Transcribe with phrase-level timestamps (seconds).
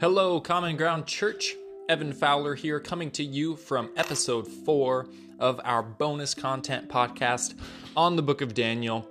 [0.00, 1.56] Hello, Common Ground Church.
[1.90, 5.06] Evan Fowler here, coming to you from episode four
[5.38, 7.52] of our bonus content podcast
[7.94, 9.06] on the book of Daniel.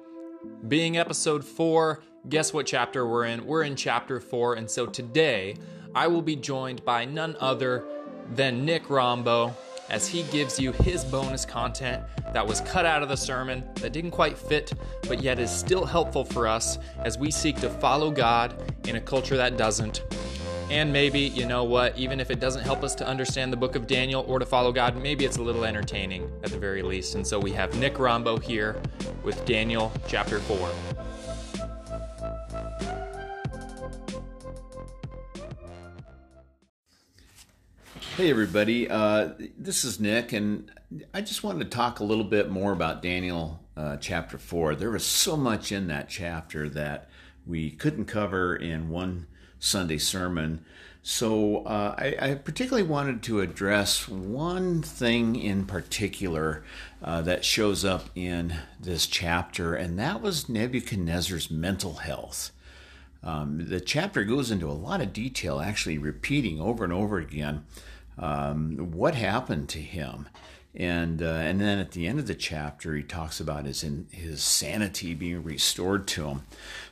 [0.67, 3.45] Being episode four, guess what chapter we're in?
[3.45, 5.57] We're in chapter four, and so today
[5.93, 7.85] I will be joined by none other
[8.33, 9.53] than Nick Rombo
[9.91, 12.01] as he gives you his bonus content
[12.33, 14.73] that was cut out of the sermon, that didn't quite fit,
[15.07, 18.55] but yet is still helpful for us as we seek to follow God
[18.87, 20.03] in a culture that doesn't.
[20.69, 23.75] And maybe, you know what, even if it doesn't help us to understand the book
[23.75, 27.15] of Daniel or to follow God, maybe it's a little entertaining at the very least.
[27.15, 28.79] And so we have Nick Rombo here
[29.23, 30.69] with Daniel chapter 4.
[38.15, 38.87] Hey, everybody.
[38.87, 40.69] Uh, this is Nick, and
[41.15, 44.75] I just wanted to talk a little bit more about Daniel uh, chapter 4.
[44.75, 47.09] There was so much in that chapter that
[47.47, 49.25] we couldn't cover in one
[49.59, 50.63] Sunday sermon.
[51.01, 56.63] So uh, I, I, particularly wanted to address one thing in particular
[57.01, 62.51] uh, that shows up in this chapter, and that was Nebuchadnezzar's mental health.
[63.23, 67.65] Um, the chapter goes into a lot of detail, actually repeating over and over again
[68.17, 70.27] um, what happened to him.
[70.75, 74.07] And, uh, and then at the end of the chapter, he talks about his, in,
[74.11, 76.43] his sanity being restored to him.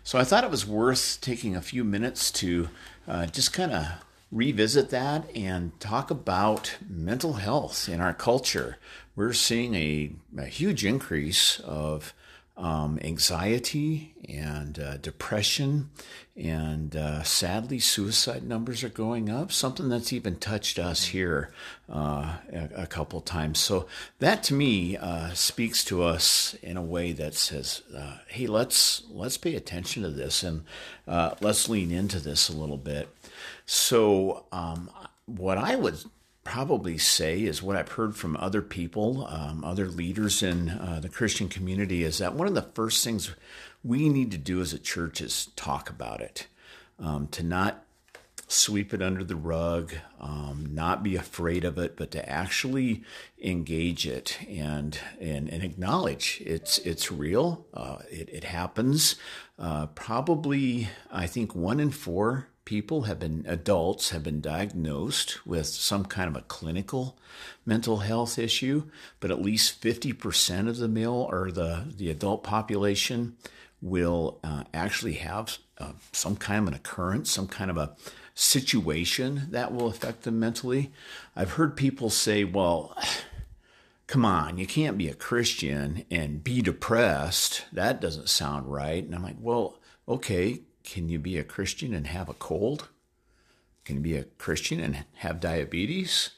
[0.04, 2.70] So I thought it was worth taking a few minutes to
[3.08, 3.86] uh, just kind of
[4.32, 8.78] revisit that and talk about mental health in our culture.
[9.16, 12.14] We're seeing a, a huge increase of
[12.58, 15.92] um, anxiety and uh, depression,
[16.36, 19.52] and uh, sadly, suicide numbers are going up.
[19.52, 21.52] Something that's even touched us here
[21.90, 23.60] uh, a, a, couple times.
[23.60, 23.88] So
[24.20, 29.04] that to me uh, speaks to us in a way that says, uh, "Hey, let's
[29.10, 30.64] let's pay attention to this and
[31.08, 33.08] uh, let's lean into this a little bit."
[33.66, 34.90] So, um,
[35.26, 35.98] what I would
[36.48, 41.10] probably say is what I've heard from other people, um, other leaders in uh, the
[41.10, 43.36] Christian community, is that one of the first things
[43.84, 46.48] we need to do as a church is talk about it,
[47.00, 47.84] um, to not
[48.48, 53.04] sweep it under the rug, um, not be afraid of it, but to actually
[53.44, 57.66] engage it and and, and acknowledge it's it's real.
[57.74, 59.18] Uh, it, it happens.
[59.60, 65.66] Uh, probably, I think one in four people have been adults have been diagnosed with
[65.66, 67.18] some kind of a clinical
[67.66, 68.84] mental health issue,
[69.22, 73.38] but at least 50% of the male or the, the adult population
[73.82, 77.96] will uh, actually have uh, some kind of an occurrence, some kind of a
[78.36, 80.92] situation that will affect them mentally.
[81.38, 82.94] I've heard people say, well,
[84.08, 87.64] come on, you can't be a Christian and be depressed.
[87.72, 89.06] That doesn't sound right.
[89.06, 92.88] And I'm like, well, okay, can you be a Christian and have a cold?
[93.84, 96.30] Can you be a Christian and have diabetes?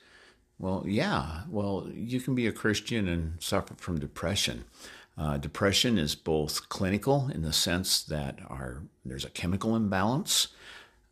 [0.58, 1.42] Well, yeah.
[1.48, 4.66] Well, you can be a Christian and suffer from depression.
[5.16, 10.48] Uh, depression is both clinical in the sense that our there's a chemical imbalance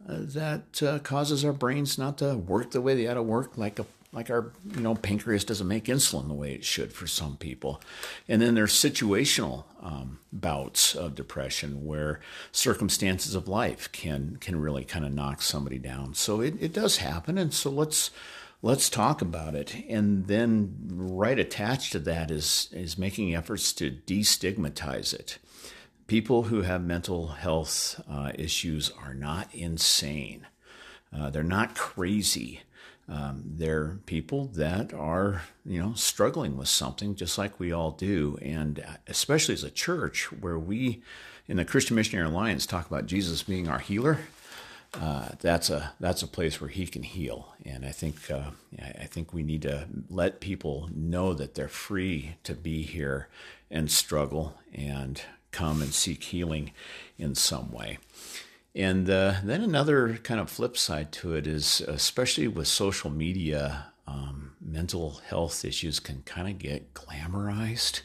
[0.10, 3.56] uh, that uh, causes our brains not to work the way they ought to work,
[3.56, 3.86] like a
[4.18, 7.80] like our you know pancreas doesn't make insulin the way it should for some people.
[8.28, 12.20] And then there's situational um, bouts of depression where
[12.52, 16.16] circumstances of life can can really kind of knock somebody down.
[16.16, 18.10] So it, it does happen and so let's
[18.64, 19.76] let's talk about it.
[19.88, 25.38] And then right attached to that is is making efforts to destigmatize it.
[26.08, 30.48] People who have mental health uh, issues are not insane.
[31.16, 32.64] Uh, they're not crazy
[33.10, 38.38] um, they're people that are, you know, struggling with something just like we all do.
[38.42, 41.02] And especially as a church where we,
[41.48, 44.20] in the Christian Missionary Alliance, talk about Jesus being our healer.
[44.94, 49.04] Uh, that's a that's a place where he can heal, and I think uh, I
[49.04, 53.28] think we need to let people know that they're free to be here
[53.70, 56.72] and struggle and come and seek healing
[57.18, 58.00] in some way.
[58.78, 63.88] And uh, then another kind of flip side to it is, especially with social media,
[64.06, 68.02] um, mental health issues can kind of get glamorized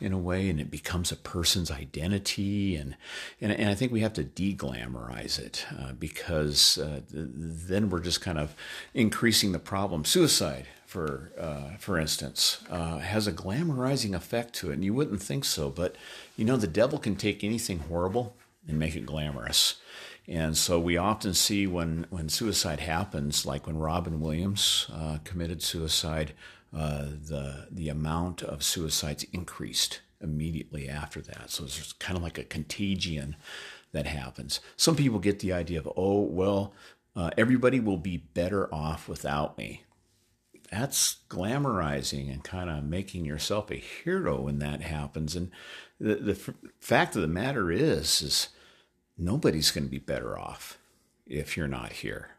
[0.00, 2.74] in a way, and it becomes a person's identity.
[2.74, 2.96] And
[3.40, 8.00] and, and I think we have to deglamorize it uh, because uh, th- then we're
[8.00, 8.56] just kind of
[8.94, 10.04] increasing the problem.
[10.04, 15.22] Suicide, for uh, for instance, uh, has a glamorizing effect to it, and you wouldn't
[15.22, 15.94] think so, but
[16.36, 18.34] you know the devil can take anything horrible
[18.66, 19.76] and make it glamorous.
[20.28, 25.62] And so we often see when, when suicide happens, like when Robin Williams uh, committed
[25.62, 26.34] suicide,
[26.76, 31.50] uh, the, the amount of suicides increased immediately after that.
[31.50, 33.36] So it's kind of like a contagion
[33.92, 34.60] that happens.
[34.76, 36.74] Some people get the idea of, oh, well,
[37.16, 39.84] uh, everybody will be better off without me.
[40.70, 45.34] That's glamorizing and kind of making yourself a hero when that happens.
[45.34, 45.50] And
[45.98, 46.50] the, the f-
[46.80, 48.48] fact of the matter is, is
[49.18, 50.78] nobody's going to be better off
[51.26, 52.30] if you're not here.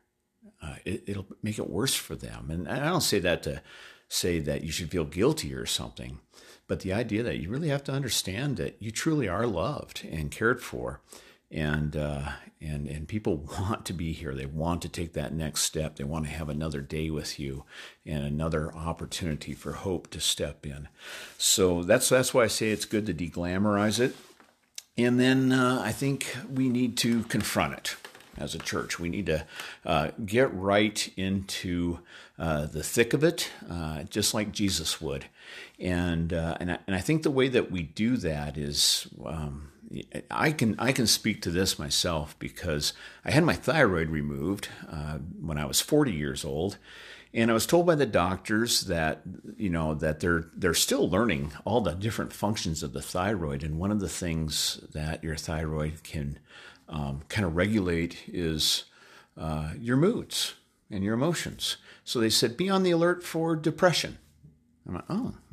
[0.61, 2.49] Uh, it, it'll make it worse for them.
[2.49, 3.61] And I don't say that to
[4.07, 6.19] say that you should feel guilty or something,
[6.67, 10.31] but the idea that you really have to understand that you truly are loved and
[10.31, 11.01] cared for
[11.51, 12.29] and uh,
[12.61, 14.33] and and people want to be here.
[14.33, 15.95] They want to take that next step.
[15.95, 17.65] They want to have another day with you
[18.05, 20.87] and another opportunity for hope to step in.
[21.37, 24.15] So that's that's why I say it's good to deglamorize it,
[24.97, 27.95] and then uh, I think we need to confront it
[28.38, 29.00] as a church.
[29.00, 29.45] We need to
[29.86, 32.00] uh, get right into
[32.38, 35.25] uh, the thick of it, uh, just like Jesus would.
[35.77, 39.07] And uh, and I, and I think the way that we do that is.
[39.25, 39.71] Um,
[40.30, 42.94] I can I can speak to this myself because
[43.25, 46.77] I had my thyroid removed uh, when I was 40 years old,
[47.33, 49.21] and I was told by the doctors that
[49.57, 53.77] you know that they're they're still learning all the different functions of the thyroid, and
[53.77, 56.39] one of the things that your thyroid can
[56.87, 58.85] um, kind of regulate is
[59.37, 60.55] uh, your moods
[60.89, 61.77] and your emotions.
[62.03, 64.17] So they said be on the alert for depression.
[64.87, 65.03] I'm like,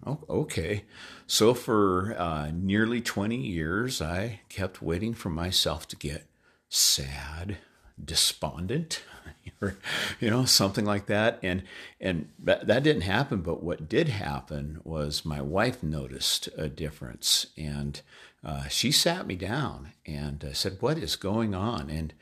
[0.06, 0.84] oh, okay.
[1.26, 6.26] So for uh, nearly 20 years, I kept waiting for myself to get
[6.70, 7.58] sad,
[8.02, 9.02] despondent,
[9.62, 9.76] or
[10.20, 11.62] you know something like that, and
[12.00, 13.40] and that, didn't happen.
[13.40, 18.00] But what did happen was my wife noticed a difference, and
[18.44, 22.12] uh, she sat me down and uh, said, "What is going on?" and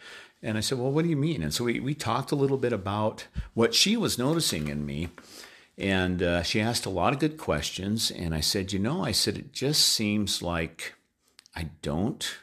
[0.42, 2.58] and I said, "Well, what do you mean?" And so we we talked a little
[2.58, 5.08] bit about what she was noticing in me
[5.76, 8.10] and uh, she asked a lot of good questions.
[8.10, 10.94] And I said, You know, I said, it just seems like
[11.54, 12.36] I don't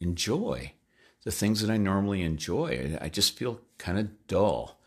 [0.00, 0.72] enjoy
[1.24, 2.96] the things that I normally enjoy.
[3.00, 4.78] I just feel kind of dull.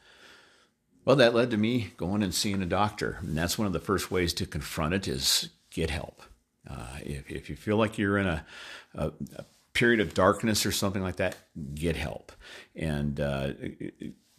[1.04, 3.18] Well, that led to me going and seeing a doctor.
[3.22, 6.22] And that's one of the first ways to confront it is get help.
[6.70, 8.46] Uh, if, if you feel like you're in a,
[8.94, 11.36] a, a, period of darkness or something like that,
[11.76, 12.32] get help.
[12.76, 13.50] And uh,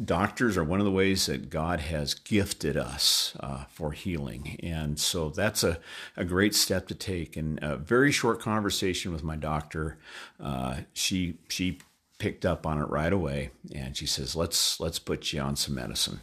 [0.05, 4.59] doctors are one of the ways that God has gifted us uh, for healing.
[4.63, 5.79] And so that's a,
[6.17, 7.37] a great step to take.
[7.37, 9.99] And a very short conversation with my doctor,
[10.41, 11.79] uh, she, she
[12.19, 15.75] picked up on it right away and she says, let's, let's put you on some
[15.75, 16.21] medicine.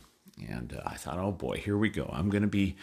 [0.49, 2.09] And uh, I thought, oh boy, here we go.
[2.11, 2.75] I'm gonna be,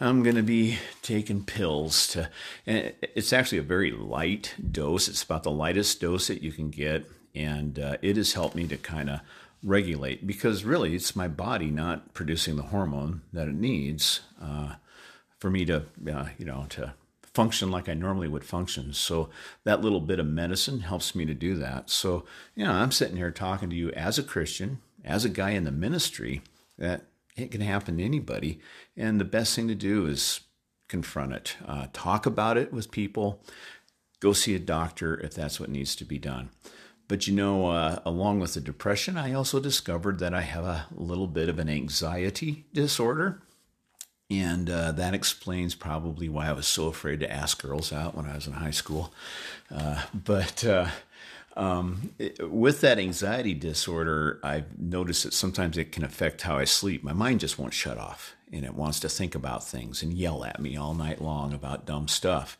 [0.00, 2.30] I'm gonna be taking pills to,
[2.66, 5.08] and it's actually a very light dose.
[5.08, 8.68] It's about the lightest dose that you can get, and uh, it has helped me
[8.68, 9.20] to kind of
[9.62, 14.74] regulate because really it's my body not producing the hormone that it needs uh,
[15.38, 16.94] for me to uh, you know to
[17.40, 18.92] function like I normally would function.
[18.92, 19.30] So
[19.64, 21.88] that little bit of medicine helps me to do that.
[21.88, 25.50] So you know I'm sitting here talking to you as a Christian, as a guy
[25.50, 26.42] in the ministry
[26.76, 27.06] that
[27.36, 28.60] it can happen to anybody,
[28.94, 30.40] and the best thing to do is
[30.88, 33.42] confront it, uh, talk about it with people,
[34.20, 36.50] go see a doctor if that's what needs to be done.
[37.08, 40.86] But you know, uh, along with the depression, I also discovered that I have a
[40.94, 43.40] little bit of an anxiety disorder.
[44.30, 48.26] And uh, that explains probably why I was so afraid to ask girls out when
[48.26, 49.12] I was in high school.
[49.74, 50.86] Uh, but uh,
[51.56, 56.64] um, it, with that anxiety disorder, I've noticed that sometimes it can affect how I
[56.64, 57.02] sleep.
[57.02, 60.44] My mind just won't shut off and it wants to think about things and yell
[60.44, 62.56] at me all night long about dumb stuff.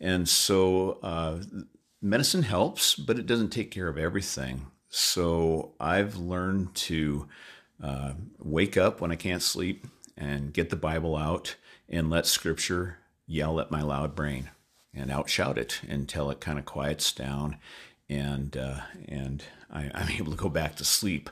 [0.00, 1.38] And so uh,
[2.02, 4.66] medicine helps, but it doesn't take care of everything.
[4.88, 7.28] So I've learned to
[7.82, 9.86] uh, wake up when I can't sleep
[10.16, 11.56] and get the Bible out
[11.88, 14.50] and let Scripture yell at my loud brain
[14.94, 17.58] and outshout it until it kind of quiets down
[18.08, 21.30] and uh, and I, am able to go back to sleep.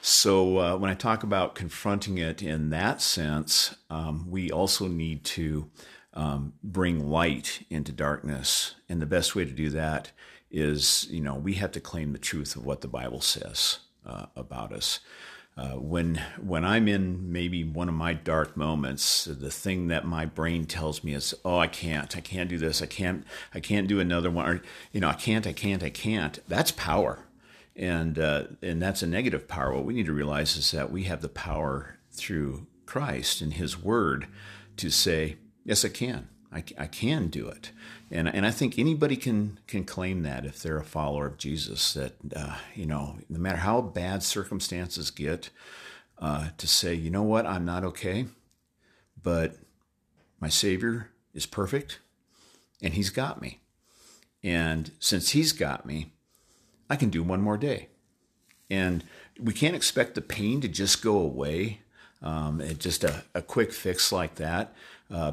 [0.00, 5.24] So uh, when I talk about confronting it in that sense, um, we also need
[5.24, 5.70] to
[6.14, 8.74] um, bring light into darkness.
[8.88, 10.12] And the best way to do that
[10.50, 14.26] is, you know, we have to claim the truth of what the Bible says uh,
[14.36, 15.00] about us.
[15.56, 20.26] Uh, when when I'm in maybe one of my dark moments, the thing that my
[20.26, 23.86] brain tells me is, "Oh, I can't, I can't do this, I can't, I can't
[23.86, 26.40] do another one," or you know, I can't, I can't, I can't.
[26.48, 27.20] That's power,
[27.76, 29.72] and uh, and that's a negative power.
[29.72, 33.80] What we need to realize is that we have the power through Christ and His
[33.80, 34.26] Word
[34.76, 36.28] to say, Yes, I can.
[36.54, 37.72] I, I can do it.
[38.10, 41.94] And, and I think anybody can, can claim that if they're a follower of Jesus,
[41.94, 45.50] that, uh, you know, no matter how bad circumstances get,
[46.18, 48.26] uh, to say, you know what, I'm not okay,
[49.20, 49.56] but
[50.40, 51.98] my Savior is perfect
[52.80, 53.60] and He's got me.
[54.42, 56.12] And since He's got me,
[56.88, 57.88] I can do one more day.
[58.70, 59.02] And
[59.40, 61.80] we can't expect the pain to just go away.
[62.22, 64.74] Um, just a, a, quick fix like that.
[65.10, 65.32] Uh,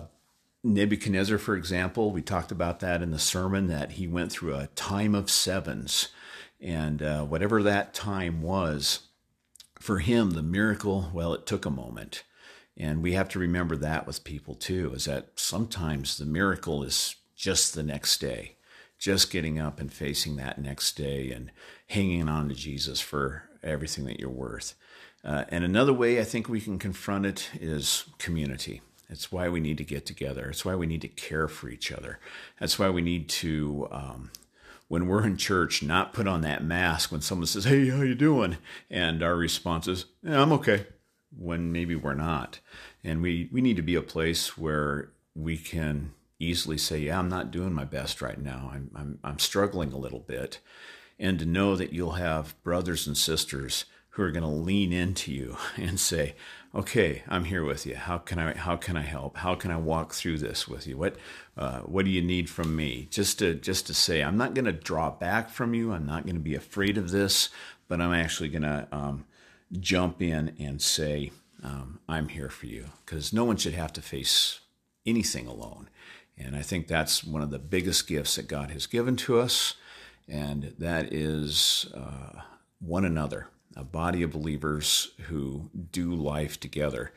[0.64, 4.68] Nebuchadnezzar, for example, we talked about that in the sermon that he went through a
[4.68, 6.10] time of sevens.
[6.60, 9.00] And uh, whatever that time was,
[9.80, 12.24] for him, the miracle, well, it took a moment.
[12.78, 17.16] And we have to remember that with people too, is that sometimes the miracle is
[17.36, 18.58] just the next day,
[19.00, 21.52] just getting up and facing that next day and
[21.88, 24.76] hanging on to Jesus for everything that you're worth.
[25.24, 28.82] Uh, and another way I think we can confront it is community.
[29.12, 30.50] It's why we need to get together.
[30.50, 32.20] It's why we need to care for each other.
[32.60, 34.32] That's why we need to, um,
[34.88, 38.16] when we're in church, not put on that mask when someone says, "Hey, how you
[38.16, 38.58] doing?"
[38.90, 40.88] and our response is, yeah, "I'm okay,"
[41.38, 42.60] when maybe we're not.
[43.04, 47.30] And we we need to be a place where we can easily say, "Yeah, I'm
[47.30, 48.72] not doing my best right now.
[48.74, 50.60] I'm I'm, I'm struggling a little bit,"
[51.20, 55.32] and to know that you'll have brothers and sisters who are going to lean into
[55.32, 56.36] you and say,
[56.76, 57.96] "Okay, I'm here with you.
[57.96, 59.38] How can I how can I help?
[59.38, 60.98] How can I walk through this with you?
[60.98, 61.16] What
[61.58, 64.66] uh, what do you need from me?" Just to just to say, I'm not going
[64.66, 65.92] to draw back from you.
[65.92, 67.50] I'm not going to be afraid of this,
[67.88, 69.26] but I'm actually going to um,
[69.80, 71.32] jump in and say,
[71.64, 74.60] um, "I'm here for you," because no one should have to face
[75.06, 75.90] anything alone.
[76.38, 79.76] And I think that's one of the biggest gifts that God has given to us,
[80.28, 82.42] and that is uh,
[82.80, 87.12] one another a body of believers who do life together.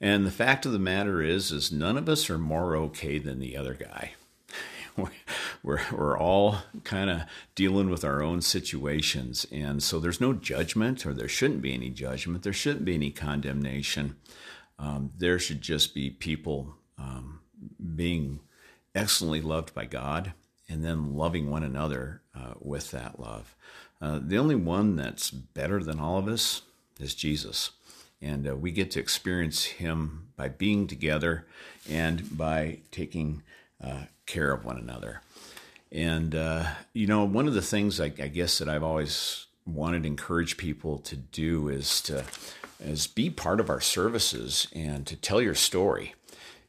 [0.00, 3.38] And the fact of the matter is, is none of us are more okay than
[3.38, 4.12] the other guy.
[5.62, 7.22] We're, we're all kind of
[7.54, 9.44] dealing with our own situations.
[9.50, 12.44] And so there's no judgment, or there shouldn't be any judgment.
[12.44, 14.16] There shouldn't be any condemnation.
[14.78, 17.40] Um, there should just be people um,
[17.94, 18.40] being
[18.94, 20.32] excellently loved by God
[20.68, 23.54] and then loving one another uh, with that love.
[24.00, 26.62] Uh, the only one that's better than all of us
[27.00, 27.70] is Jesus.
[28.20, 31.46] And uh, we get to experience him by being together
[31.88, 33.42] and by taking
[33.82, 35.20] uh, care of one another.
[35.92, 40.02] And, uh, you know, one of the things I, I, guess that I've always wanted
[40.02, 42.24] to encourage people to do is to
[42.80, 46.14] is be part of our services and to tell your story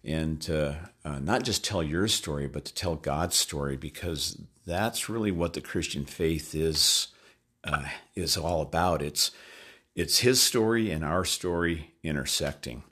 [0.04, 5.10] and to uh, not just tell your story, but to tell God's story because that's
[5.10, 7.08] really what the Christian faith is
[7.64, 7.86] uh,
[8.16, 9.02] is all about.
[9.02, 9.32] It's
[9.96, 12.84] it's his story and our story intersecting.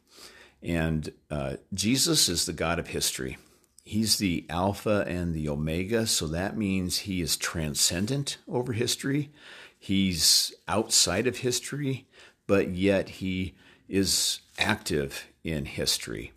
[0.63, 3.37] And uh, Jesus is the God of history.
[3.83, 9.29] He's the Alpha and the Omega, so that means he is transcendent over history.
[9.77, 12.07] He's outside of history,
[12.47, 13.53] but yet he
[13.87, 16.31] is active in history.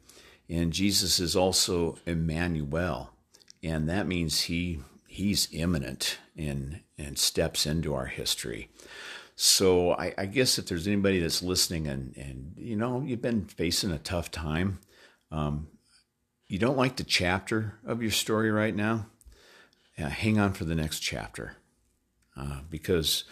[0.48, 3.10] And Jesus is also Emmanuel,
[3.62, 8.70] and that means he he's immanent and and steps into our history.
[9.36, 13.44] So I, I, guess if there's anybody that's listening and and you know you've been
[13.44, 14.80] facing a tough time,
[15.30, 15.68] um,
[16.48, 19.06] you don't like the chapter of your story right now,
[19.98, 21.56] uh, hang on for the next chapter,
[22.36, 23.24] uh, because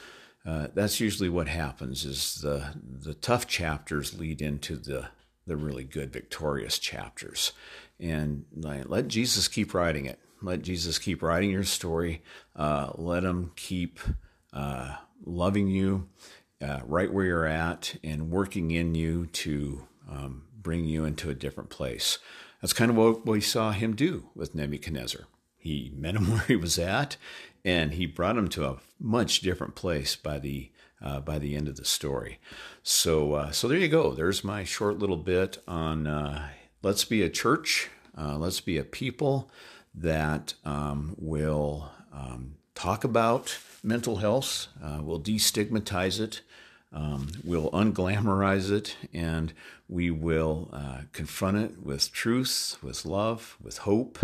[0.44, 2.04] uh, that's usually what happens.
[2.04, 5.08] Is the the tough chapters lead into the
[5.46, 7.52] the really good victorious chapters,
[7.98, 10.18] and let Jesus keep writing it.
[10.42, 12.22] Let Jesus keep writing your story.
[12.54, 13.98] Uh, let him keep
[14.52, 16.08] uh, loving you
[16.60, 21.34] uh, right where you're at and working in you to um, bring you into a
[21.34, 22.18] different place.
[22.60, 25.26] That's kind of what we saw him do with Nebuchadnezzar.
[25.56, 27.16] He met him where he was at,
[27.64, 30.70] and he brought him to a much different place by the
[31.02, 32.38] uh, by the end of the story.
[32.82, 34.12] So uh, so there you go.
[34.12, 36.48] There's my short little bit on uh,
[36.82, 39.50] let's be a church, uh, let's be a people
[39.94, 46.42] that um, will um, talk about mental health, uh, will destigmatize it,
[46.92, 49.52] um, we'll unglamorize it, and
[49.88, 54.18] we will uh, confront it with truth, with love, with hope,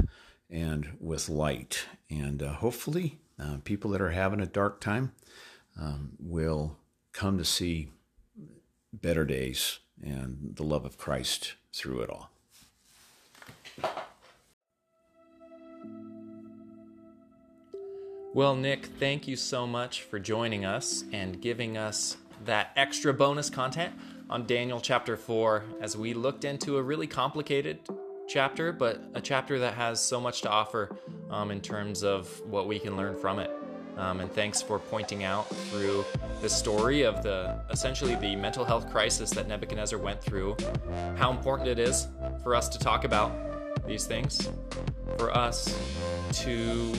[0.51, 1.87] and with light.
[2.11, 3.19] And hopefully,
[3.65, 5.13] people that are having a dark time
[5.79, 6.77] um, will
[7.13, 7.89] come to see
[8.93, 12.31] better days and the love of Christ through it all.
[18.35, 23.51] Well, Nick, thank you so much for joining us and giving us that extra bonus
[23.51, 23.93] content
[24.31, 27.79] on Daniel chapter 4 as we looked into a really complicated
[28.29, 30.97] chapter, but a chapter that has so much to offer
[31.31, 33.51] um, in terms of what we can learn from it.
[33.97, 36.05] Um, and thanks for pointing out through
[36.41, 40.57] the story of the essentially the mental health crisis that Nebuchadnezzar went through,
[41.17, 42.09] how important it is
[42.43, 44.49] for us to talk about these things,
[45.19, 45.79] for us
[46.33, 46.93] to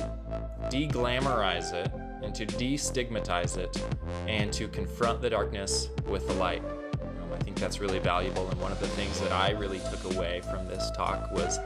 [0.69, 1.91] deglamorize it
[2.23, 3.83] and to destigmatize it
[4.27, 6.63] and to confront the darkness with the light.
[6.63, 8.47] Um, I think that's really valuable.
[8.49, 11.59] And one of the things that I really took away from this talk was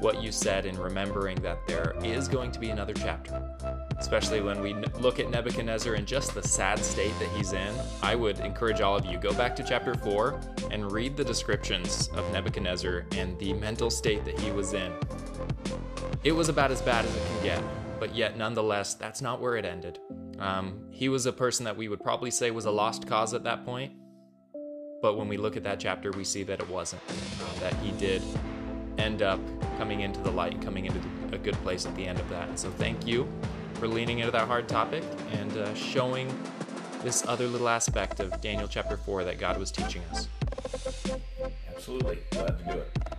[0.00, 3.42] what you said in remembering that there is going to be another chapter.
[3.98, 8.14] Especially when we look at Nebuchadnezzar and just the sad state that he's in, I
[8.14, 12.30] would encourage all of you go back to chapter 4 and read the descriptions of
[12.32, 14.92] Nebuchadnezzar and the mental state that he was in.
[16.24, 17.62] It was about as bad as it can get,
[17.98, 19.98] but yet nonetheless, that's not where it ended.
[20.38, 23.44] Um, he was a person that we would probably say was a lost cause at
[23.44, 23.92] that point,
[25.02, 27.02] but when we look at that chapter, we see that it wasn't.
[27.08, 28.22] Uh, that he did
[29.00, 29.40] end up
[29.78, 31.00] coming into the light, coming into
[31.32, 32.58] a good place at the end of that.
[32.58, 33.26] So thank you
[33.74, 35.02] for leaning into that hard topic
[35.32, 36.28] and uh, showing
[37.02, 40.28] this other little aspect of Daniel chapter 4 that God was teaching us.
[41.68, 42.18] Absolutely.
[42.30, 43.09] Glad to do it.